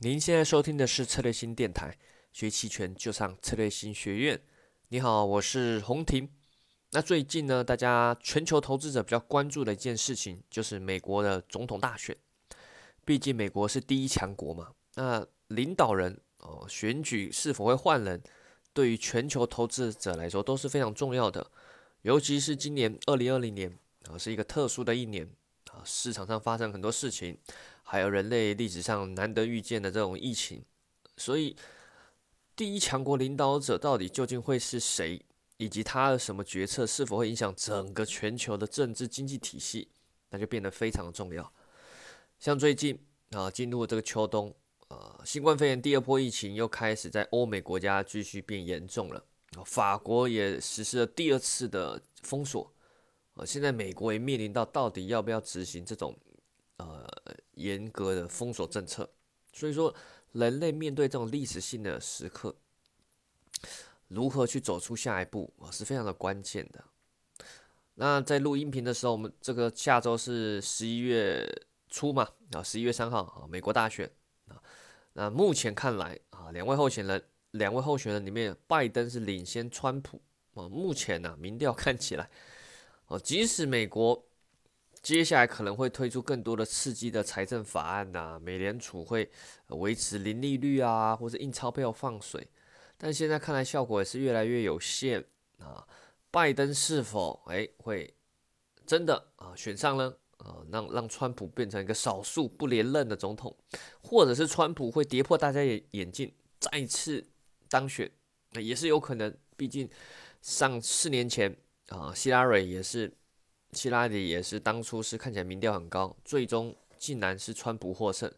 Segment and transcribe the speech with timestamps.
[0.00, 1.98] 您现在收听的是策略新电台，
[2.32, 4.40] 学期权就上策略新学院。
[4.90, 6.28] 你好，我是洪婷。
[6.92, 12.16] 那最近呢，大家全球投资者比较关注的一件事情，就是美国的总统大选。
[13.04, 18.22] 毕竟美国是第一强国嘛，那领导人哦，选举是否会换人，
[18.72, 21.50] 对于全球投资者来说都是非常重要的。
[22.02, 23.76] 尤其是今年二零二零年
[24.08, 25.28] 啊，是一个特殊的一年
[25.72, 27.36] 啊，市场上发生很多事情。
[27.90, 30.62] 还有人类历史上难得遇见的这种疫情，
[31.16, 31.56] 所以
[32.54, 35.24] 第一强国领导者到底究竟会是谁，
[35.56, 39.88] 以及他的什么决策是否会影响整个全球的政治经济体系，
[40.28, 41.50] 那就变得非常重要。
[42.38, 42.98] 像最近
[43.30, 44.54] 啊，进入这个秋冬，
[44.88, 49.24] 呃，新冠肺炎第二波疫情又开始在欧美国家继续变严重了，
[49.64, 52.70] 法国也实施了第二次的封锁，
[53.36, 56.14] 呃，现在美国也面临到到底要不要执行这种。
[56.76, 57.04] 呃，
[57.58, 59.10] 严格的封锁政策，
[59.52, 59.94] 所以说
[60.32, 62.54] 人类面对这种历史性的时刻，
[64.06, 66.84] 如何去走出下一步啊，是非常的关键的。
[67.94, 71.44] 那在录音频的时候，我们这个下周是十一月
[71.88, 74.08] 初嘛，啊，十一月三号啊，美国大选
[74.46, 74.62] 啊，
[75.14, 80.22] 那目前看来啊，两位候选人，两位候选人里面，拜登是领先川普
[80.54, 82.30] 啊，目前呢，民调看起来，
[83.08, 84.24] 哦，即使美国。
[85.00, 89.30] 接下来可能会推出更多的刺激的财政法案呐，美联储会
[89.68, 92.46] 维持零利率啊，或者印钞票放水，
[92.96, 95.24] 但现在看来效果也是越来越有限
[95.58, 95.86] 啊。
[96.30, 98.14] 拜登是否哎会
[98.84, 100.14] 真的啊选上呢？
[100.38, 103.56] 啊，让让川普变成一个少数不连任的总统，
[104.02, 107.26] 或者是川普会跌破大家眼眼镜再次
[107.70, 108.10] 当选，
[108.52, 109.34] 那也是有可能。
[109.56, 109.88] 毕竟
[110.42, 111.56] 上四年前
[111.88, 113.12] 啊，希拉蕊也是。
[113.72, 118.32] 希拉里也是当初是看起来民调很高，最终竟然是川普获胜，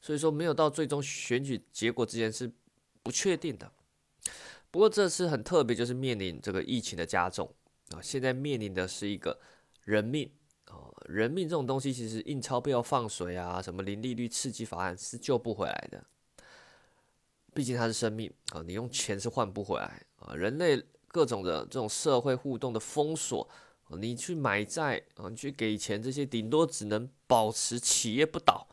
[0.00, 2.50] 所以说没有到最终选举结果之前是
[3.02, 3.70] 不确定的。
[4.70, 7.52] 不过这次很特别，就是面临这个疫情的加重
[7.90, 9.38] 啊，现在面临的是一个
[9.84, 10.30] 人命
[10.64, 16.02] 啊，人命这种东西其实印钞票放水啊，什么零利率刺激法案是救不回来的，
[17.52, 23.46] 毕竟它是生命啊，你用钱是换不回来啊，人类各种的这种社会互动的封锁。
[23.98, 28.68] 你去买债啊，你去给钱，这些顶多只能保持企业不倒，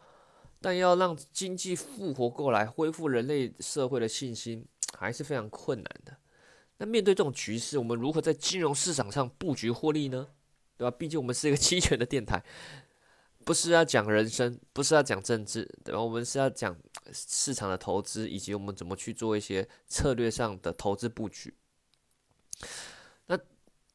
[0.61, 4.66] 但要让经济复活过来，恢复人类社会的信心，
[4.97, 6.17] 还是非常困难的。
[6.77, 10.27] 那面对这种局势，我们如何在金融市场上布局获利呢？
[10.77, 10.95] 对吧？
[10.95, 12.44] 毕竟我们是一个期权的电台，
[13.44, 16.00] 不是要讲人生，不是要讲政治，对吧？
[16.00, 16.77] 我们是要讲
[17.11, 21.51] 市场的投资，以及我们怎么去做一些策略上的投资布局。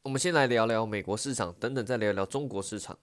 [0.03, 2.97] 我们先来聊聊美国市场，等等再聊聊中国市场。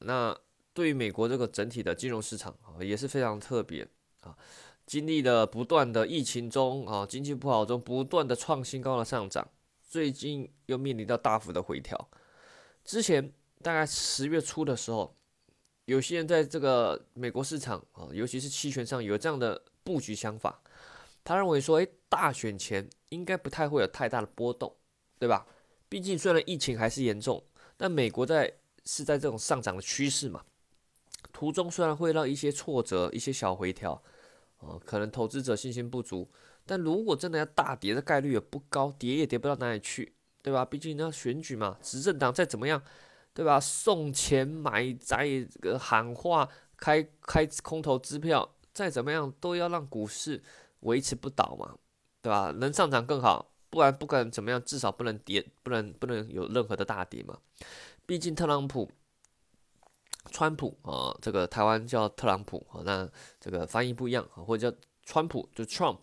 [0.00, 0.36] 那
[0.74, 3.86] 对于美国这个整体的金融市场啊，也是非常特别
[4.22, 4.36] 啊，
[4.84, 9.48] 经历了不断的疫情中啊，经济不好中不断的创新高的上涨，
[9.80, 12.10] 最近又面临到大幅的回调。
[12.84, 13.32] 之前
[13.62, 15.14] 大概十月初的时候，
[15.84, 20.60] 有些人在这个美国市场啊，尤其是期权上有这样的布局想法，
[21.22, 24.74] 他认为说，诶，大选前应该不太会有太大的波动，
[25.16, 25.46] 对吧？
[25.90, 27.44] 毕竟，虽然疫情还是严重，
[27.76, 28.50] 但美国在
[28.86, 30.42] 是在这种上涨的趋势嘛。
[31.32, 34.00] 途中虽然会让一些挫折、一些小回调，
[34.60, 36.30] 哦，可能投资者信心不足。
[36.64, 40.64] 但如果真的要大跌的概率也不高，跌也跌不到哪里去，对吧？
[40.64, 42.80] 毕竟要选举嘛，执政党再怎么样，
[43.34, 43.58] 对吧？
[43.58, 45.26] 送钱买债、
[45.76, 50.40] 喊话、开开空头支票，再怎么样都要让股市
[50.80, 51.76] 维持不倒嘛，
[52.22, 52.52] 对吧？
[52.52, 53.49] 能上涨更好。
[53.70, 57.38] 不然不管怎么样，至少不能跌，不能不能有任何的大跌嘛。
[58.04, 58.90] 毕竟特朗普、
[60.32, 63.08] 川普啊，这个台湾叫特朗普啊，那
[63.40, 66.00] 这个翻译不一样啊，或者叫川普就 Trump。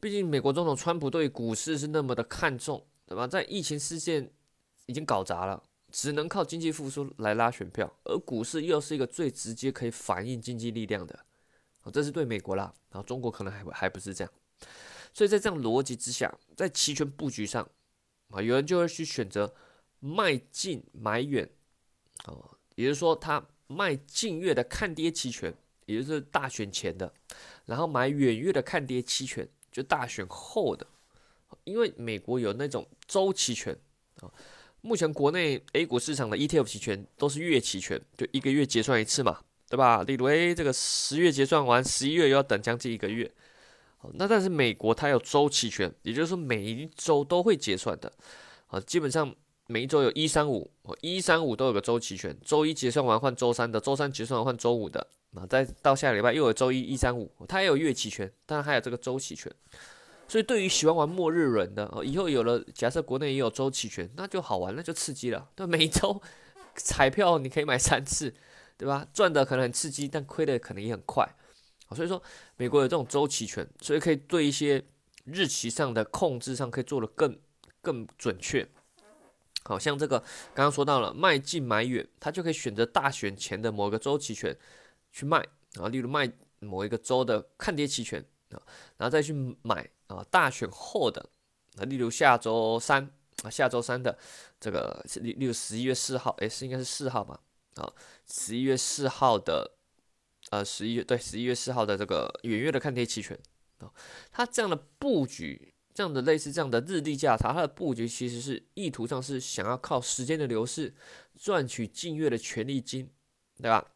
[0.00, 3.26] 毕竟美国总统川普对股市是那么的看重，对吧？
[3.26, 4.30] 在疫情事件
[4.86, 11.18] 已经搞砸了，只能靠经济复苏来拉选票，而股市又是一个最直接可以反映经济力量的，
[11.92, 14.32] 这是对美国啦，然后中国可能还还不是这样。
[15.16, 17.66] 所以在这样逻辑之下，在期权布局上，
[18.28, 19.54] 啊，有人就会去选择
[19.98, 21.48] 卖进买远，
[22.26, 25.54] 哦，也就是说，他卖近月的看跌期权，
[25.86, 27.10] 也就是大选前的，
[27.64, 30.86] 然后买远月的看跌期权，就大选后的。
[31.64, 33.74] 因为美国有那种周期权
[34.20, 34.30] 啊，
[34.82, 39.40] 目前国内 A 股市场的 ETF 期权都是月期权，就一个月结算一次嘛，
[39.70, 40.02] 对吧？
[40.02, 43.32] 例如，诶，这个十月结算完，十一月又要等将近一个月。
[44.14, 48.12] 那但是美国它有周期权，也就是说每一周都会结算的，
[48.68, 49.34] 啊，基本上
[49.66, 50.70] 每一周有一三五，
[51.00, 59.52] 一三五都有个周期权，周一结算完换周三的，周三结算完换周五的，啊，再到下个礼拜又有周一、一三五，它也有月期权，当然还有这个周期权。
[60.28, 65.48] 所以对于喜欢玩末日轮的，哦，以后有了，假设国内也有周期权，那就好玩，那就刺激了。
[65.54, 66.20] 对，每一周
[66.74, 68.34] 彩票你可以买三次，
[68.76, 69.06] 对吧？
[69.12, 71.32] 赚的可能很刺激，但亏的可能也很快。
[71.94, 72.22] 所以说
[72.56, 74.84] 美国有这种周期权，所以可以对一些
[75.24, 77.38] 日期上的控制上可以做得更
[77.80, 78.66] 更准确。
[79.64, 80.18] 好像这个
[80.54, 84.56] 刚刚说到了卖进买远，他就可以选择大选前的某个周期权
[85.12, 85.38] 去卖
[85.74, 88.62] 啊，例如卖某一个周的看跌期权啊，
[88.96, 89.32] 然后再去
[89.62, 89.88] 买。
[90.08, 91.20] 啊，大选后的
[91.78, 93.10] 啊，例如下周三
[93.42, 94.16] 啊，下周三的
[94.60, 97.40] 这个例例如十一月四号，诶，是应该是四号吧？
[97.74, 97.92] 啊，
[98.24, 99.68] 十一月四号的，
[100.50, 103.38] 呃，十一月对，十一月四号的这个远月的看跌期权
[103.78, 103.92] 啊，
[104.30, 110.94] 它这样的布局，这样的类似这样的日历价差，它的布局其实是意图上是想要靠时间的流逝
[111.36, 113.10] 赚取近月的权利金，
[113.60, 113.92] 对吧？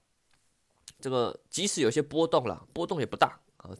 [1.01, 3.71] 这个即使有些波动了，波动也不大啊，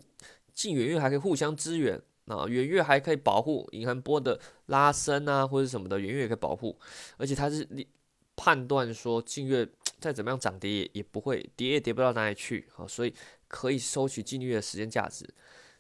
[0.55, 2.01] 近远月还可以互相支援。
[2.27, 6.79] 啊，远月还可以保护银行波的拉伸啊，或者什么的，远月也可以保护，
[7.17, 7.85] 而且它是你
[8.37, 9.69] 判断说近月
[10.01, 13.15] 再怎么样涨跌也不会跌也跌不到哪里去啊，所以
[13.47, 15.29] 可以收取近月的时间价值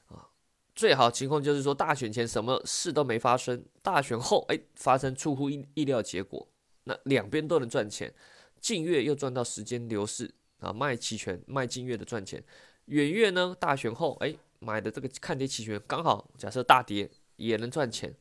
[0.09, 0.29] 啊。
[0.75, 6.47] 最好情况就是说大选前什么事都没发生，大选后哎发生出乎意意料结果，
[6.85, 8.13] 那两边都能赚钱，
[8.61, 12.45] 近月又赚到时间流逝啊，卖期权卖近月的赚钱，
[12.87, 14.37] 远月呢大选后哎。
[14.63, 18.15] 买的这个看跌期权刚好，假设大跌也能赚钱，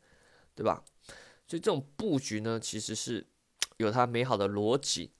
[0.55, 0.81] 对吧？
[1.45, 3.27] 所以这种布局呢，其实是
[3.75, 5.11] 有它美好的逻辑，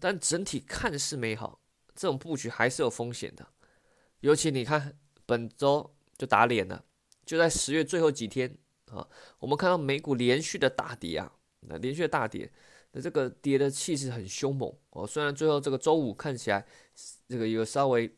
[0.00, 1.60] 但整体看似美好，
[1.94, 3.46] 这种布局还是有风险的。
[4.20, 6.84] 尤其你看本周就打脸了，
[7.24, 8.56] 就在十月最后几天
[8.90, 9.06] 啊，
[9.38, 12.50] 我们看到美股连续的大跌啊，那连续的大跌，
[12.92, 15.06] 那这个跌的气势很凶猛哦。
[15.06, 16.66] 虽然最后这个周五看起来
[17.28, 18.14] 这个有稍微。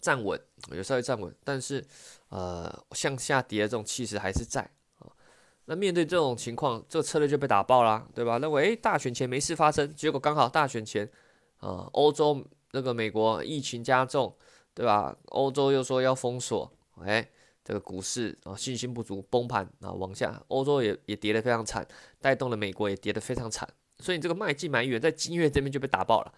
[0.00, 1.84] 站稳，有稍微站稳，但是，
[2.28, 4.70] 呃，向下跌的这种气势还是在。
[5.68, 8.38] 那面对这种情况，这个策略就被打爆啦，对吧？
[8.38, 11.06] 认为大选前没事发生，结果刚好大选前，
[11.58, 12.42] 啊，欧洲
[12.72, 14.34] 那个美国疫情加重，
[14.72, 15.14] 对吧？
[15.26, 16.72] 欧洲又说要封锁，
[17.04, 17.28] 哎，
[17.62, 21.86] 这个股市啊信心不足，崩盘啊往下，欧洲也也跌得非常惨，
[22.20, 23.68] 带动了美国也跌得非常惨，
[23.98, 26.32] 所以你这个卖进买远在金月这边就被打爆了。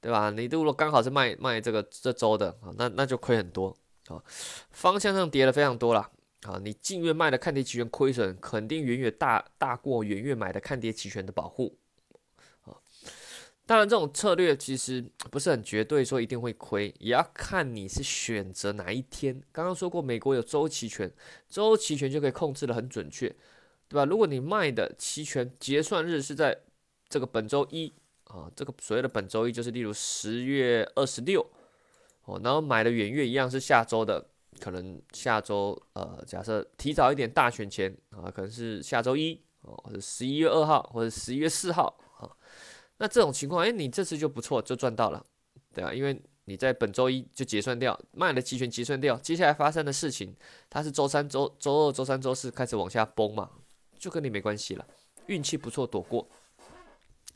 [0.00, 0.28] 对吧？
[0.28, 3.74] 你如果刚好是卖卖这个这周的啊，那那就亏很多
[4.08, 4.22] 啊。
[4.70, 6.10] 方向上跌了非常多了
[6.44, 6.60] 啊。
[6.62, 11.76] 你近月卖的看跌期权亏损肯定远远大大过远月买的看跌期权的保护
[12.62, 12.78] 啊。
[13.66, 19.42] 当然，这种策略其实不是很绝对，说一定会亏，也要看你是选择哪一天。
[19.50, 21.12] 刚刚说过，美国有周期权，
[21.48, 23.28] 周期权就可以控制的很准确，
[23.88, 24.04] 对吧？
[24.04, 26.60] 如果你卖的期权结算日是在
[27.08, 27.92] 这个本周一。
[28.24, 31.40] 啊，这个所谓的本周一就是例如十月二十六，
[32.24, 34.26] 哦，然后买的远月一样是下周的，
[34.60, 42.30] 可能下周呃，假设提早一点大选前啊，可能是下周一哦，或者十一月二号或者十一月四号啊，
[42.98, 45.24] 那这种情况，哎，你这次就不错，就赚到了，
[45.72, 50.34] 对啊，因为你在本周一就结算掉卖的期权结算掉，接下来发生的事情，
[50.68, 53.50] 它是周三、周周二、周三、周四开始往下崩嘛，
[53.98, 54.86] 就跟你没关系了，
[55.26, 56.28] 运气不错躲过。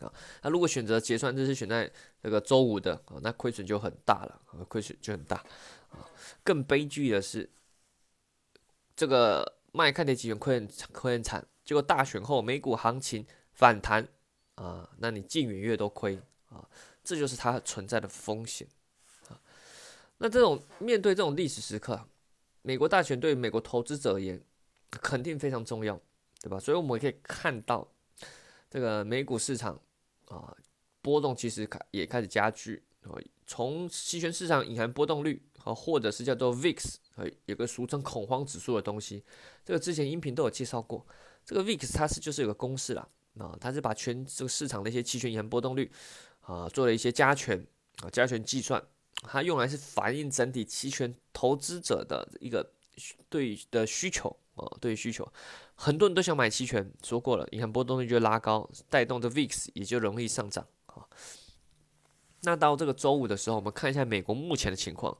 [0.01, 0.13] 啊，
[0.43, 1.91] 那如果选择结算日是选在
[2.23, 5.37] 这个周五的啊，那亏损就很大了，啊，亏损就很大
[5.91, 6.07] 啊。
[6.45, 7.51] 更悲剧的是，
[8.95, 14.07] 这个卖看跌期权亏很亏很惨，结果大选后美股行情反弹
[14.55, 16.65] 啊，那你近远月都亏啊，
[17.03, 18.69] 这就是它存在的风险
[19.29, 19.41] 啊。
[20.19, 22.07] 那这种面对这种历史时刻，
[22.63, 24.41] 美国大选对美国投资者而言
[24.91, 26.01] 肯定非常重要，
[26.41, 26.61] 对吧？
[26.61, 27.89] 所以我们可以看到
[28.71, 29.81] 这个美股市场。
[30.29, 30.55] 啊，
[31.03, 33.13] 波动其实开也开始加剧啊。
[33.47, 39.25] 从期权市场隐含波动率啊，或者是叫做 VIX，呃，有个俗称恐慌指数的东西，
[39.65, 41.07] 这个之前音频都有介绍过。
[41.45, 43.09] 这个 VIX 它是就是有个公式啦，
[43.39, 45.91] 啊，它是把全这个市场的一些期权隐含波动率
[46.41, 47.67] 啊做了一些加权
[48.03, 48.83] 啊加权计算，
[49.23, 52.71] 它用来是反映整体期权投资者的一个
[53.29, 54.37] 对的需求。
[54.59, 55.25] 啊，对需求，
[55.81, 61.07] 很多人都想买期权，说过了，银行波动率就拉高，带动的 VIX 也就容易上涨啊。
[62.43, 65.17] 那到这个周五的时候，我们看一下美国目前的情况。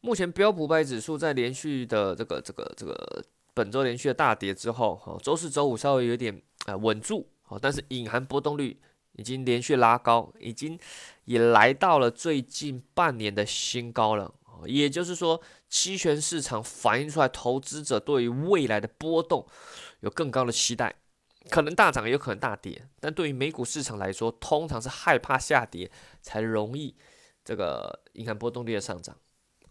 [0.00, 3.24] 目前标普百指数在连续的这个这个这个
[3.54, 8.80] 本周连续的大跌之后，哈，周四周五稍微有点呃稳住，好，但是隐含波动率
[9.14, 10.78] 已经连续拉高，已经
[11.24, 14.32] 也来到了最近半年的新高了。
[14.64, 15.40] 也就是说，
[15.72, 19.46] 期权市场反映出来投资者对于未来的波动
[20.00, 20.94] 有更高的期待，
[21.48, 22.86] 可能大涨也有可能大跌。
[23.00, 26.94] 但对于美股市场来说，通常是害怕下跌才容易
[27.42, 29.16] 这个银行波动率的上涨，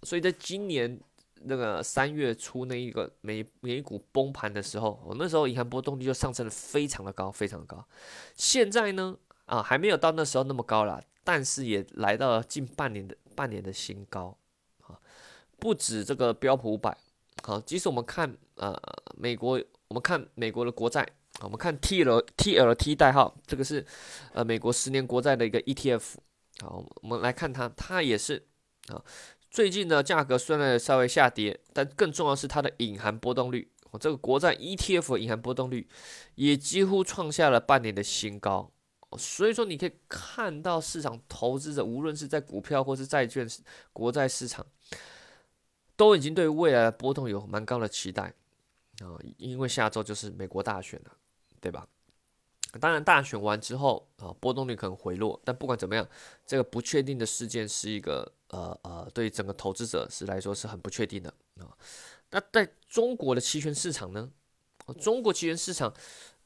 [0.01, 0.99] 所以在今年
[1.43, 7.87] 那个三月初那一个美美股崩盘的时候，我那时候银行波动率就上升的非常的高，非常的高。
[8.35, 9.15] 现在呢，
[9.45, 14.35] 啊，还没有到那时候那么高了，但是也来到了近半年的半年的新高，
[15.61, 16.97] 不止这个标普五百，
[17.43, 18.75] 好，即使我们看呃
[19.15, 21.07] 美国，我们看美国的国债。
[21.41, 23.83] 我们看 T L T L T 代号，这个是
[24.33, 26.19] 呃美国十年国债的一个 E T F。
[26.61, 28.43] 好，我们来看它，它也是
[28.89, 29.01] 啊，
[29.49, 33.71] 最近的价格虽然稍微下跌，但更重要是它的隐含波动率。
[33.91, 35.87] 哦，这个国债 E T F 的隐含波动率
[36.35, 38.71] 也几乎创下了半年的新高。
[39.17, 43.45] 所以说，你可以看到市场投资者，无论是在股票或是债券、
[43.91, 44.65] 国债市场，
[46.01, 48.33] 都已经对未来的波动有蛮高的期待
[49.01, 51.11] 啊，因为下周就是美国大选了。
[51.63, 51.87] 对吧？
[52.79, 55.39] 当然，大选完之后啊，波动率可能回落。
[55.45, 56.09] 但不管怎么样，
[56.43, 61.69] 这个不确定的事件是一个呃呃，对整个投资者是来说是很不确定的啊。
[62.31, 64.31] 那在中国的期权市场呢？
[64.99, 65.93] 中国期权市场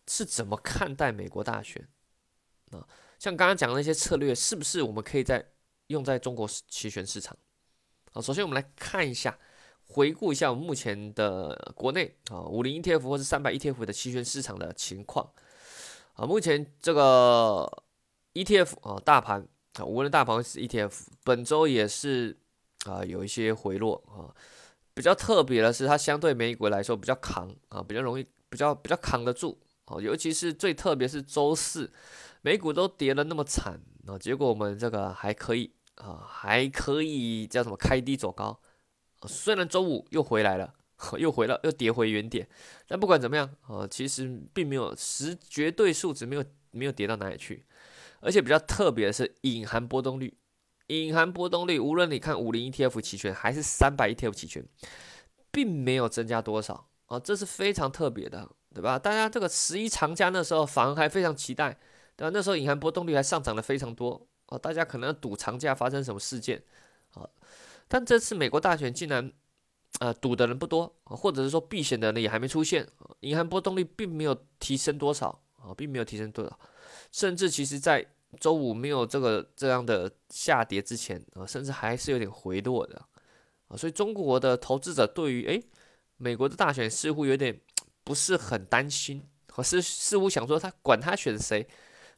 [0.06, 1.88] 是怎么看待美国大选
[2.72, 2.86] 啊？
[3.18, 5.54] 像刚刚讲的那些策略，是不是我们可以在
[5.88, 7.38] 用在中国期权市场？
[8.16, 9.38] 好，首先我们来看一下。
[9.88, 15.30] 回顾一下我们目前的国内啊五零 ETF 或是三百 ETF 的期权市场的情况
[16.14, 17.70] 啊，目前这个
[18.34, 20.92] ETF 啊大盘啊无论大盘是 ETF，
[21.26, 22.36] 本周也是
[22.86, 24.32] 啊有一些回落啊，
[24.94, 31.92] 比较特别的是它相对美股来说比较扛啊，比较容易比较比较扛得住啊，尤其是最特别是周四
[32.42, 38.60] 美股都跌了那么惨啊，结果我们这个还可以啊还可以叫什么开低走高。
[39.28, 40.74] 虽然周五又回来了，
[41.18, 42.48] 又回了，又跌回原点，
[42.88, 47.66] 但不管怎么样啊，其实并没有实绝对数值没有没有跌到哪里去，
[48.20, 50.38] 而且比较特别的是隐含波动率，
[50.88, 54.64] 隐含波动率无论你看五零 ETF 期权还是三百 ETF 期权，
[55.52, 59.00] 并没有增加多少啊，这是非常特别的，对吧？
[59.00, 61.80] 大家这个十一长假那时候反而还非常期待，
[62.16, 62.32] 对吧？
[62.32, 66.62] 那时候隐含波动率还上涨了非常多啊，大家可能赌长假发生什么事件
[67.14, 67.28] 啊。
[67.88, 69.32] 但这次美国大选竟然，
[70.00, 72.88] 呃，赌的人不多，或者是说避险的人也还没出现，
[73.20, 76.60] 银行波动率并没有提升多少啊，并没有提升多少，
[77.12, 78.06] 甚至其实在
[78.40, 83.02] 周五没有这个这样的下跌之前啊，甚至还是有点回落的
[83.68, 85.64] 啊，所以中国的投资者对于诶
[86.18, 87.62] 美国的大选似乎有点
[88.04, 91.68] 不是很担心，可是似乎想说他管他选谁，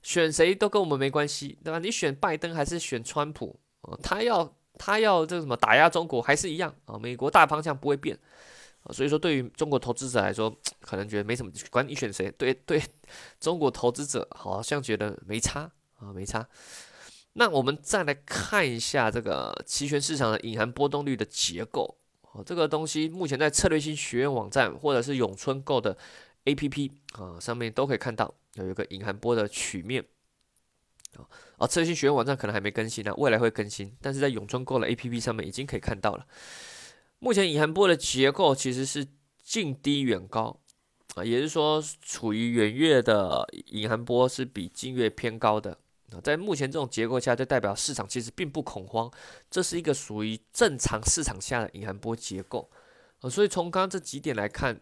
[0.07, 1.79] 选谁都跟我们没关系，对吧？
[1.79, 3.91] 你选拜登还是选川普啊？
[4.01, 4.53] 他要。
[4.79, 6.99] 他要这个什么打压中国还是一样啊？
[6.99, 8.15] 美国大方向不会变
[8.83, 12.79] 啊，所以说对于中国投资者来说， 可能觉得没什么，管你选谁，对对，
[13.39, 15.61] 中国投资者好像觉得没差
[15.97, 16.47] 啊，没差。
[17.33, 25.97] 那我们再来看一下这个期权市场的隐含波动率的结构啊，这个东西目前在策略性学院网站或者是永春购的
[26.47, 30.03] A P P 啊上面都可以看到有一个隐含波的曲面。
[31.57, 33.91] 啊，策略性学院网站可能还没更新呢，未来会更新。
[34.01, 36.25] 但是在永春购的 A P P 上面已经可以看到了。
[37.19, 39.07] 目前隐含波的结构其实是
[39.41, 40.59] 近低远高
[41.15, 45.71] 啊，也就是说处于远月的隐含波是比近月偏高的
[46.11, 46.21] 啊。
[46.23, 49.11] 在目前这种结构下，就代表市场其实并不恐慌，
[49.49, 52.69] 这是一个属于正常市场下的隐含波结构
[53.21, 53.29] 啊。
[53.29, 54.79] 所以从刚刚这几点来看，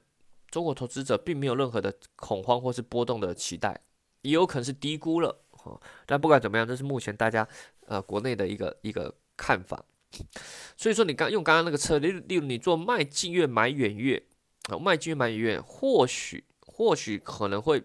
[0.56, 3.78] 中国投资者并没有任何的恐慌或是波动的期待，
[4.22, 5.44] 也有可能是低估了。
[5.66, 7.46] 哦，但不管怎么样，这是目前大家
[7.88, 9.84] 呃国内的一个一个看法。
[10.78, 14.24] 所以说，你刚用刚刚那个策略，例如你做卖近月买远月
[14.70, 17.84] 啊，卖近月买远月，或许或许可能会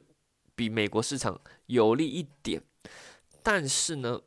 [0.55, 2.63] 比美国市场有利一点。
[3.43, 4.21] 但是呢，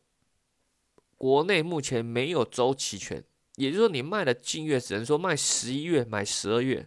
[1.18, 3.24] 国内目前没有周期权，
[3.56, 6.86] 也就是说，你卖了近月，只能说卖十一月买十二月，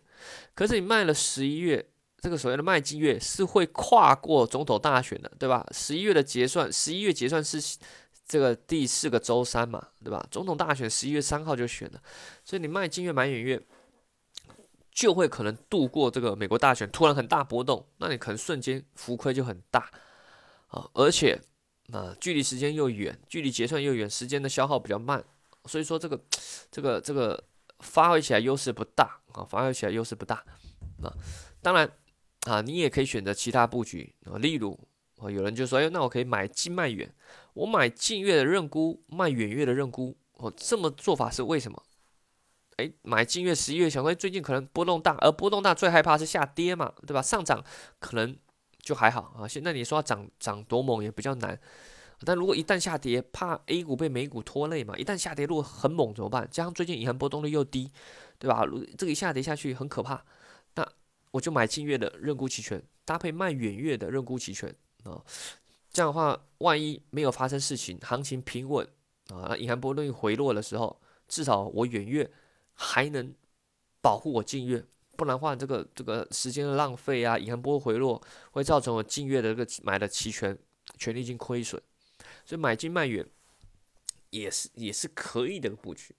[0.54, 1.86] 可是你卖了十一月。
[2.18, 5.64] 这个所谓的卖季月是会跨过总统大选的，对吧？
[5.70, 7.78] 十一月的结算，十一月结算是
[8.26, 10.26] 这个第四个周三嘛，对吧？
[10.28, 12.02] 总统大选十一月三号就选了，
[12.42, 13.62] 所以你卖金月买远月，
[14.90, 19.88] 就会可能度过这个美国大选突然很大波动，那你可能瞬间浮亏就很大
[20.68, 20.88] 啊！
[20.94, 21.38] 而且
[21.92, 25.22] 啊，距离时间又远，距离结算又远，时间的消耗比较慢，
[25.66, 26.20] 所以说这个
[26.72, 27.44] 这个这个
[27.80, 30.36] 发挥起来优势不大啊，发挥起来优势不大
[31.02, 31.12] 啊，
[31.62, 31.90] 当然。
[32.46, 34.78] 啊，你也可以选择其他布局啊，例如
[35.18, 37.12] 啊，有人就说，哎，那我可以买近卖远，
[37.54, 41.82] 我买近月的认沽，卖远月的认沽，哦，这么做法是为什么？
[42.76, 47.20] 哎，买近月十一月，想说最近可能波动大，而波动大最害怕是下跌嘛，对吧？
[47.20, 47.60] 上涨
[47.98, 48.36] 可能
[48.78, 51.58] 就还好啊，现在你说涨涨多猛也比较难
[52.24, 54.96] 但如果一旦下跌，怕 A 股被美股拖累嘛？
[54.96, 56.48] 一旦下跌如果很猛怎么办？
[56.50, 57.90] 加上最近银行波动率又低，
[58.38, 58.64] 对吧？
[58.64, 60.24] 如这个一下跌下去很可怕，
[60.74, 60.88] 那
[61.30, 65.22] 我就买近月的认沽期权，搭配卖远月的认沽期权啊。
[65.92, 68.86] 这样的话，万一没有发生事情，行情平稳
[69.28, 72.30] 啊，银行波动率回落的时候，至少我远月
[72.72, 73.34] 还能
[74.00, 74.84] 保护我近月。
[75.16, 80.56] 不然的话，这个这个时间的浪费啊，银行波回落会造成我近月的这个买的期权
[80.98, 81.80] 权利金亏损，
[82.46, 83.26] 所以买进卖远
[84.30, 86.14] 也是也是可以的布局。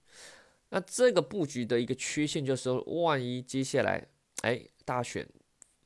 [0.69, 4.05] 那这个布局的一个缺陷就是说，万一接下来
[4.41, 5.25] 哎大选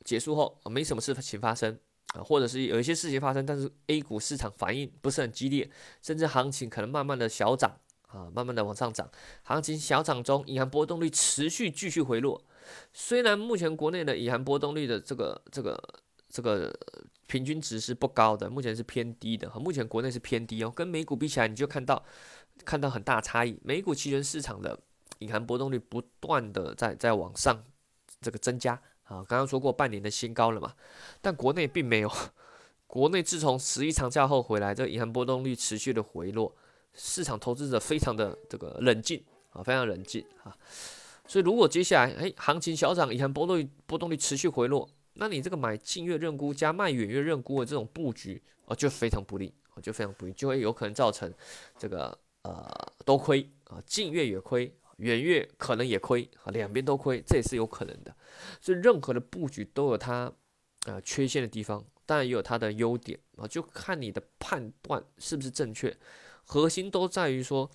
[0.03, 1.79] 结束后没什么事情发生
[2.15, 5.69] 啊，或者是有一些事情发生，但是 A 股市场反应不是很激烈，
[6.01, 9.09] 甚至行情可能慢慢的小涨啊，慢慢的往上涨，
[9.43, 12.43] 行情小涨中，银行波动率持续继续回落。
[12.91, 16.75] 虽然目前国内的银行波动率的这个这个这个
[17.31, 22.03] 平均值是不高的，目前是偏低的，目前国内是偏低哦，跟美股比起来，你就看到
[22.65, 23.57] 看到很大差异。
[23.63, 24.77] 美股期权市场的
[25.19, 27.63] 银行波动率不断的在在往上
[28.19, 28.73] 这个增加。
[29.03, 30.73] 啊，刚刚说过半年的新高了嘛，
[31.21, 32.11] 但国内并没有，
[32.85, 36.53] 国内自从十一长假后回来，这个银行波动率持续的回落，
[36.93, 39.23] 市场投资者非常的这个冷静。
[39.51, 40.25] 啊，非常冷静。
[40.43, 40.53] 啊。
[41.25, 44.89] 所以，如果接下来哎行情小涨，银行波动波动率持续回落，
[45.21, 51.31] 那你这个买近月认沽加卖远月认沽的这种布局啊，就非常不利，就非常不利，就会有可能造成
[51.77, 52.67] 这个呃
[53.05, 58.11] 都亏啊，近月也亏，远月可能也亏啊，两边都亏，这也是有可能的。
[58.59, 60.33] 所以，任何的布局都有它
[60.87, 65.95] 啊缺陷的地方，当然也有它的优点啊，就看你的判断是不是正确。
[66.45, 67.69] 核心都在于说，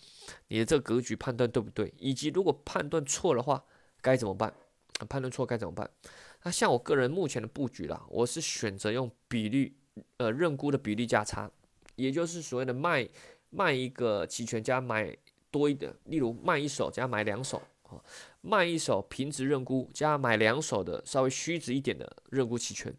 [0.49, 3.63] 你的这个格局判断对不对，以及如果判断错的话
[4.01, 4.53] 该怎么办？
[5.09, 5.89] 判断错该怎么办？
[6.47, 9.77] 那像我个人目前的布局啦，我是选择用比率，
[10.19, 11.51] 呃，认沽的比例价差，
[11.97, 13.09] 也就是所谓的卖
[13.51, 15.17] 卖一个期权加买
[15.51, 17.99] 多一点，例如卖一手加买两手啊，
[18.43, 22.95] 卖一手平值认沽加买两手的稍微虚值一点的认沽期权，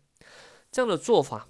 [0.70, 1.48] 这样的做法。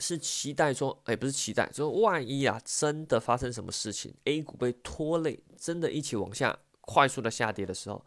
[0.00, 8.04] 是期待说，哎，不是期待，说万一啊，真的发生什么事情，A 股被拖累，真的一起往下快速的下跌的时候，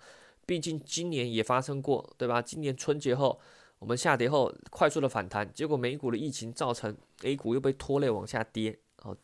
[0.52, 2.42] 毕竟今年也发生过，对吧？
[2.42, 3.40] 今年春节后，
[3.80, 9.16] 我们下跌后快速的反弹，结果美股的疫情造成 A 股又被拖累往下跌，啊，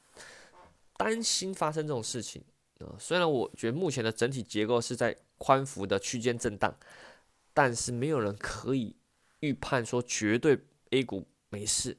[0.96, 2.42] 担心发生这种事情
[2.80, 2.96] 啊。
[2.98, 6.74] 虽然我觉得目前的整体结构是在宽幅的区间震荡，
[7.54, 8.96] 但是没有人可以
[9.42, 10.58] 预判说绝对
[10.92, 11.98] A 股没事。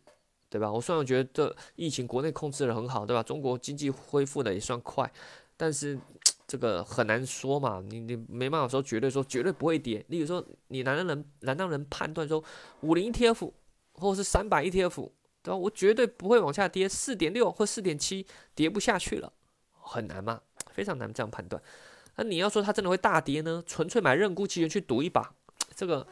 [0.48, 0.72] 对吧？
[0.72, 3.22] 我虽然觉得疫情国内控制的很好，对吧？
[3.22, 5.12] 中国经济恢复的也算快，
[5.58, 5.98] 但是
[6.48, 7.80] 这个很难说嘛。
[7.88, 10.04] 你你没办法说绝对说绝对不会跌。
[10.08, 12.42] 例如说，你难道能难道能判断说
[12.80, 13.52] 五零 ETF
[13.92, 15.10] 或者是三百 ETF，
[15.42, 15.56] 对吧？
[15.56, 19.32] 我绝对不会往下跌，四点六或四点七跌不下去了，
[19.80, 20.40] 很难吗？
[20.72, 21.62] 非常难这样判断。
[22.16, 23.62] 那你要说它真的会大跌呢？
[23.64, 25.32] 纯粹买认沽期权去赌一把，
[25.76, 26.04] 这个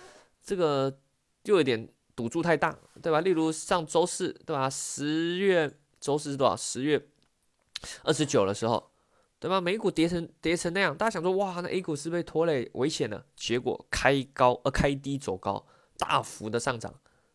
[0.45, 1.01] 这个
[1.43, 1.89] 就有点。
[2.17, 3.21] 赌注太大，对吧？
[3.21, 4.71] 例如上周四，对吧？
[4.71, 5.71] 十月
[6.01, 6.57] 周四是多少？
[6.57, 7.11] 十月
[8.05, 8.91] 二十九的时候，
[9.47, 9.61] 对吧？
[9.61, 13.25] 美股跌成跌成那样，大家想说，哇，那 A 股是被拖累，危险了。
[13.37, 15.65] 结果开高呃开低走高，
[15.97, 16.93] 大幅的上涨，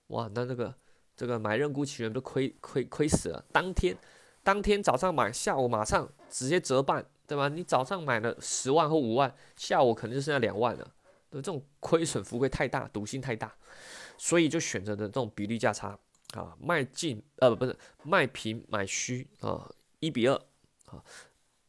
[0.08, 0.76] 哇，那这个
[1.16, 3.42] 这个买认沽期权都亏亏亏死了。
[3.54, 3.98] 当天
[4.44, 7.48] 当天早上买，下午马上直接折半，对吧？
[7.48, 10.86] 你早上买了十万或五万，下午可能就剩下两万了。
[11.30, 13.56] 对，这种亏损浮亏太大，赌性太大。
[14.18, 15.98] 所以就选择的这种比例价差
[16.34, 19.72] 啊，卖进呃不是卖平买虚啊，
[20.02, 20.36] 一比二
[20.88, 21.02] 啊，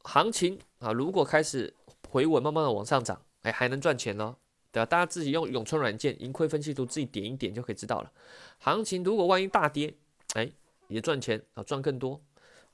[0.04, 1.72] 行情啊如果开始
[2.08, 4.36] 回稳，慢慢的往上涨，哎还能赚钱呢，
[4.70, 4.86] 对吧？
[4.86, 8.12] 大家自己用永春软件盈亏分析图自己点一点就可以知道了。
[8.58, 9.94] 行情如果万一大跌，
[10.34, 10.50] 哎
[10.88, 12.20] 也赚钱啊，赚更多。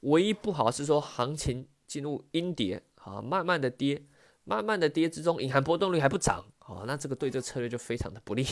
[0.01, 4.03] 唯一不好是说行情进入阴跌啊，慢慢的跌，
[4.45, 8.45] 慢慢的跌之中，隐含波动率还不涨啊，那这个对这个策略就非常的不利。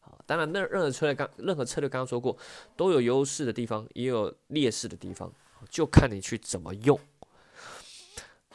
[0.00, 2.36] 啊当然，那任何策略刚任何策略刚刚说过，
[2.76, 5.32] 都有优势的地方，也有劣势的地方，
[5.70, 6.98] 就看你去怎么用。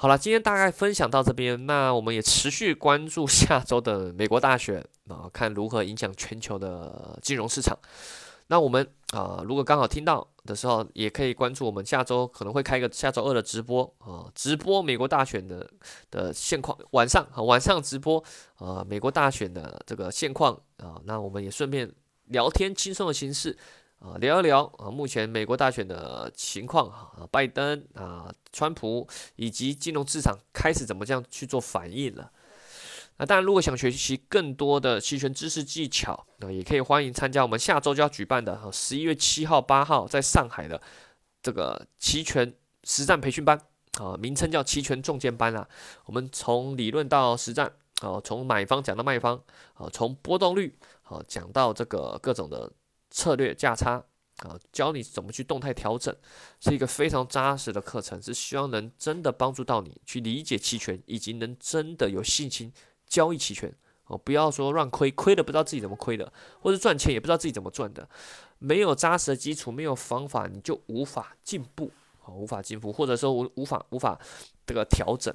[0.02, 7.78] 好了，今天大概分享到这边，那我们也持续关注下周的美国大选啊，看如何影响全球的金融市场。
[8.48, 15.70] 那我们啊，如果刚好听到的时候，也可以关注我们下周可能会开一个下周二的直播啊，直播美国大选的
[16.10, 18.24] 的现况，晚上晚上直播
[18.56, 21.92] 啊，美国大选的这个现况啊，那我们也顺便
[22.28, 23.58] 聊天轻松的形式
[24.00, 32.32] 啊，聊一聊啊，目前美国大选的情况啊，拜登啊，川普以及金融市场开始怎么这样去做反应了。
[33.18, 40.82] 那当然，如果想学习更多的期权知识技巧，那也可以欢迎参加我们下周就要举办的哈十一月七号、八号在上海的
[41.42, 42.54] 这个期权
[42.86, 43.60] 实战培训班
[44.00, 45.68] 啊，名称叫期权重剑班啊。
[46.06, 52.72] 我们从理论到实战，啊，从买方讲到卖方，啊，从波动率，啊，讲到这个各种的
[53.10, 54.04] 策略价差，
[54.38, 56.16] 啊，教你怎么去动态调整，
[56.60, 62.72] 是一个非常扎实的课程，是希望能真的帮助到你去理解期权，以及能真的有信心
[63.08, 63.74] 交易期权。
[64.06, 68.10] 哦，不要说乱亏，亏了不知道自己怎么亏的，或者赚钱也不知道自己怎么赚的，
[68.58, 71.92] 没有扎实的基础，没有方法，你就无法进步，
[72.24, 74.20] 啊，无法进步，或者说无无法无法
[74.66, 75.32] 这个调整，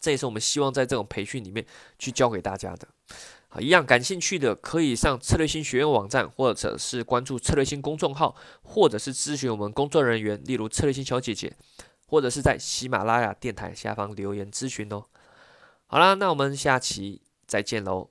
[0.00, 1.66] 这也是我们希望在这种培训里面
[1.98, 2.86] 去教给大家的。
[3.54, 11.54] 好，一样感兴趣的可以上策略星学院网站，或者是关注策略星公众号，或者是咨询我们工作人员，例如策略星小姐姐，
[12.06, 15.04] 或者是在喜马拉雅电台下方留言咨询哦。
[15.86, 17.20] 好啦，那我们下期。
[17.44, 18.08] 再见喽。